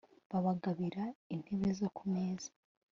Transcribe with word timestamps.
Babagabira 0.31 1.03
intebe 1.33 1.69
zo 1.79 1.87
ku 1.95 2.03
meza 2.13 2.49